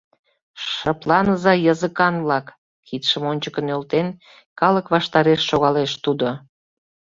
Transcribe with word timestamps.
—Шыпланыза, 0.69 1.53
языкан-влак!— 1.73 2.45
кидшым 2.87 3.23
ончыко 3.31 3.61
нӧлтен, 3.67 4.07
калык 4.59 4.85
ваштареш 4.93 5.41
шогалеш 5.49 5.91
тудо. 6.03 6.29